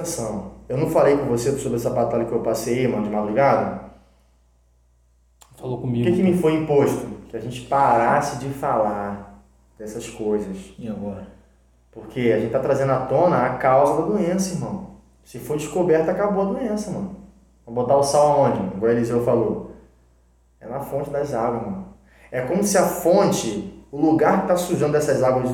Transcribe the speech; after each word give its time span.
Atenção, 0.00 0.52
eu 0.66 0.78
não 0.78 0.88
falei 0.88 1.14
com 1.18 1.26
você 1.26 1.52
sobre 1.58 1.76
essa 1.76 1.90
batalha 1.90 2.24
que 2.24 2.32
eu 2.32 2.40
passei, 2.40 2.88
mano, 2.88 3.04
de 3.04 3.10
madrugada? 3.10 3.90
Falou 5.56 5.76
O 5.76 5.80
comigo. 5.82 6.06
que, 6.06 6.16
que 6.16 6.22
me 6.22 6.38
foi 6.38 6.54
imposto? 6.54 7.06
Que 7.28 7.36
a 7.36 7.40
gente 7.40 7.60
parasse 7.66 8.38
de 8.38 8.48
falar 8.48 9.44
dessas 9.78 10.08
coisas. 10.08 10.72
E 10.78 10.88
agora? 10.88 11.26
Porque 11.92 12.32
a 12.34 12.40
gente 12.40 12.50
tá 12.50 12.60
trazendo 12.60 12.92
à 12.92 13.00
tona 13.00 13.44
a 13.44 13.50
causa 13.58 14.00
da 14.00 14.08
doença, 14.08 14.54
irmão. 14.54 14.92
Se 15.22 15.38
for 15.38 15.58
descoberta, 15.58 16.12
acabou 16.12 16.44
a 16.44 16.52
doença, 16.52 16.90
mano. 16.90 17.16
Vamos 17.66 17.82
botar 17.82 17.96
o 17.98 18.02
sal 18.02 18.26
aonde? 18.44 18.74
Igual 18.74 18.90
o 18.90 18.94
Eliseu 18.94 19.22
falou. 19.22 19.72
É 20.58 20.66
na 20.66 20.80
fonte 20.80 21.10
das 21.10 21.34
águas, 21.34 21.62
mano. 21.62 21.88
É 22.32 22.40
como 22.40 22.64
se 22.64 22.78
a 22.78 22.84
fonte, 22.84 23.84
o 23.92 24.00
lugar 24.00 24.40
que 24.42 24.48
tá 24.48 24.56
sujando 24.56 24.96
essas 24.96 25.22
águas, 25.22 25.50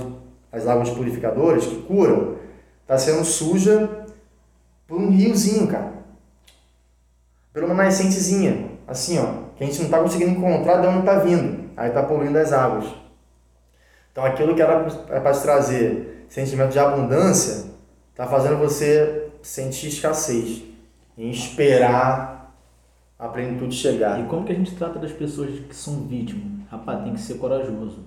as 0.52 0.68
águas 0.68 0.90
purificadoras 0.90 1.66
que 1.66 1.82
curam, 1.82 2.36
tá 2.86 2.96
sendo 2.96 3.24
suja 3.24 4.05
por 4.87 4.98
um 4.98 5.11
riozinho, 5.11 5.66
cara. 5.66 5.93
Por 7.53 7.64
uma 7.64 7.75
nascentezinha, 7.75 8.71
assim, 8.86 9.18
ó, 9.18 9.54
que 9.57 9.64
a 9.64 9.67
gente 9.67 9.82
não 9.82 9.90
tá 9.90 10.00
conseguindo 10.00 10.32
encontrar 10.32 10.81
de 10.81 10.86
onde 10.86 11.04
tá 11.04 11.18
vindo. 11.18 11.71
Aí 11.77 11.90
tá 11.90 12.03
poluindo 12.03 12.39
as 12.39 12.53
águas. 12.53 12.86
Então 14.13 14.25
aquilo 14.25 14.54
que 14.54 14.63
era 14.63 14.85
para 14.85 15.32
te 15.32 15.43
trazer 15.43 16.27
sentimento 16.29 16.72
de 16.72 16.79
abundância, 16.79 17.71
tá 18.14 18.27
fazendo 18.27 18.58
você 18.58 19.30
sentir 19.43 19.89
escassez, 19.89 20.63
em 21.16 21.30
esperar 21.30 22.55
a 23.18 23.29
plenitude 23.29 23.75
chegar. 23.75 24.21
E 24.21 24.27
como 24.27 24.44
que 24.44 24.53
a 24.53 24.55
gente 24.55 24.75
trata 24.75 24.99
das 24.99 25.13
pessoas 25.13 25.61
que 25.61 25.75
são 25.75 26.07
vítimas? 26.07 26.66
Rapaz, 26.71 27.05
tem 27.05 27.14
que 27.14 27.21
ser 27.21 27.35
corajoso. 27.35 28.05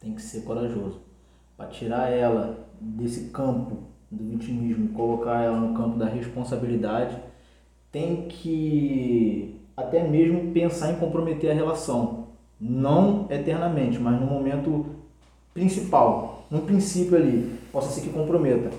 Tem 0.00 0.14
que 0.14 0.22
ser 0.22 0.42
corajoso. 0.42 1.02
Para 1.56 1.68
tirar 1.68 2.10
ela 2.10 2.66
desse 2.80 3.30
campo 3.30 3.84
do 4.14 4.30
vitimismo 4.30 4.88
colocar 4.88 5.42
ela 5.42 5.58
no 5.58 5.74
campo 5.74 5.98
da 5.98 6.06
responsabilidade, 6.06 7.16
tem 7.90 8.26
que 8.28 9.60
até 9.76 10.02
mesmo 10.02 10.52
pensar 10.52 10.92
em 10.92 10.96
comprometer 10.96 11.50
a 11.50 11.54
relação. 11.54 12.28
Não 12.60 13.26
eternamente, 13.30 13.98
mas 13.98 14.20
no 14.20 14.26
momento 14.26 14.86
principal, 15.52 16.46
no 16.50 16.62
princípio 16.62 17.16
ali, 17.16 17.58
possa 17.72 17.90
ser 17.90 18.00
que 18.02 18.10
comprometa. 18.10 18.70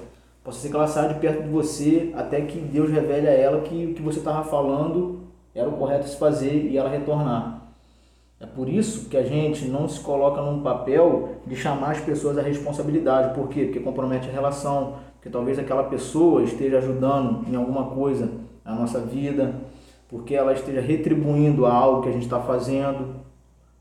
Possa 0.44 0.60
ser 0.60 0.70
que 0.70 0.76
ela 0.76 0.88
saia 0.88 1.14
de 1.14 1.20
perto 1.20 1.44
de 1.44 1.50
você 1.50 2.12
até 2.16 2.42
que 2.42 2.60
Deus 2.60 2.90
revele 2.90 3.28
a 3.28 3.34
ela 3.34 3.62
que 3.62 3.88
o 3.88 3.94
que 3.94 4.02
você 4.02 4.20
estava 4.20 4.44
falando 4.44 5.22
era 5.54 5.68
o 5.68 5.74
correto 5.78 6.08
se 6.08 6.18
fazer 6.18 6.70
e 6.70 6.78
ela 6.78 6.90
retornar. 6.90 7.62
É 8.46 8.48
por 8.56 8.70
isso 8.70 9.10
que 9.10 9.18
a 9.18 9.24
gente 9.24 9.66
não 9.66 9.88
se 9.88 10.00
coloca 10.00 10.40
num 10.40 10.62
papel 10.62 11.30
de 11.48 11.56
chamar 11.56 11.94
as 11.94 12.00
pessoas 12.00 12.38
à 12.38 12.44
responsabilidade. 12.44 13.34
Por 13.34 13.50
quê? 13.50 13.66
Porque 13.66 13.80
compromete 13.80 14.30
a 14.30 14.32
relação, 14.32 14.98
porque 15.16 15.32
talvez 15.32 15.58
aquela 15.58 15.86
pessoa 15.86 16.44
esteja 16.44 16.78
ajudando 16.78 17.44
em 17.52 17.56
alguma 17.56 17.86
coisa 17.86 18.30
na 18.64 18.76
nossa 18.76 19.00
vida, 19.00 19.56
porque 20.08 20.36
ela 20.36 20.54
esteja 20.54 20.80
retribuindo 20.80 21.66
a 21.66 21.74
algo 21.74 22.04
que 22.04 22.10
a 22.10 22.12
gente 22.12 22.26
está 22.26 22.40
fazendo. 22.40 23.16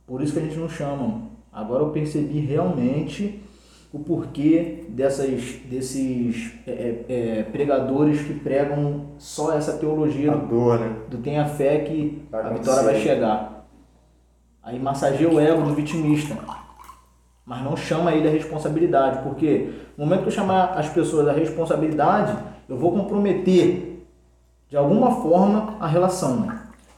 Por 0.07 0.23
isso 0.23 0.33
que 0.33 0.39
a 0.39 0.43
gente 0.43 0.57
não 0.57 0.69
chama. 0.69 1.29
Agora 1.53 1.83
eu 1.83 1.91
percebi 1.91 2.39
realmente 2.41 3.43
o 3.93 3.99
porquê 3.99 4.87
dessas, 4.89 5.57
desses 5.67 6.53
é, 6.67 7.05
é, 7.09 7.43
pregadores 7.45 8.23
que 8.23 8.33
pregam 8.33 9.11
só 9.19 9.53
essa 9.53 9.75
teologia 9.75 10.33
A 10.33 10.37
do, 10.37 10.47
dor, 10.49 10.81
né? 10.81 10.97
do 11.09 11.19
tenha 11.19 11.45
fé 11.45 11.81
que 11.81 12.23
Vai 12.31 12.43
a 12.43 12.49
vitória 12.49 12.83
vai 12.83 13.01
chegar. 13.01 13.54
Aí 14.65 14.79
massageia 14.79 15.31
o 15.31 15.39
ego 15.39 15.63
do 15.63 15.75
vitimista. 15.75 16.37
Mas 17.45 17.63
não 17.63 17.77
chama 17.77 18.13
ele 18.13 18.27
à 18.27 18.31
responsabilidade. 18.31 19.23
Porque 19.23 19.73
no 19.97 20.05
momento 20.05 20.23
que 20.23 20.29
eu 20.29 20.33
chamar 20.33 20.79
as 20.79 20.89
pessoas 20.89 21.29
à 21.29 21.33
responsabilidade, 21.33 22.35
eu 22.69 22.79
vou 22.79 22.93
comprometer 22.93 24.07
de 24.69 24.77
alguma 24.77 25.23
forma 25.23 25.77
a 25.79 25.87
relação. 25.87 26.49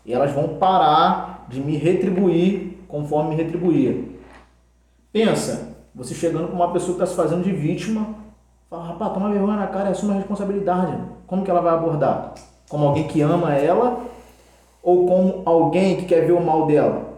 E 0.05 0.12
elas 0.12 0.31
vão 0.31 0.56
parar 0.56 1.47
de 1.48 1.61
me 1.61 1.77
retribuir 1.77 2.78
conforme 2.87 3.31
me 3.31 3.42
retribuía. 3.42 4.05
Pensa, 5.12 5.76
você 5.93 6.15
chegando 6.15 6.49
com 6.49 6.55
uma 6.55 6.72
pessoa 6.72 6.97
que 6.97 7.03
está 7.03 7.06
se 7.06 7.16
fazendo 7.16 7.43
de 7.43 7.50
vítima, 7.50 8.15
fala, 8.71 8.84
rapaz, 8.84 9.12
toma 9.12 9.31
vergonha 9.31 9.56
na 9.56 9.66
cara 9.66 9.88
e 9.88 9.93
assume 9.93 10.12
a 10.12 10.16
responsabilidade. 10.16 10.97
Como 11.26 11.43
que 11.43 11.50
ela 11.50 11.60
vai 11.60 11.75
abordar? 11.75 12.34
Como 12.69 12.87
alguém 12.87 13.09
que 13.09 13.21
ama 13.22 13.55
ela 13.55 14.05
ou 14.82 15.06
como 15.06 15.43
alguém 15.44 15.97
que 15.97 16.05
quer 16.05 16.25
ver 16.25 16.32
o 16.32 16.44
mal 16.44 16.66
dela? 16.66 17.16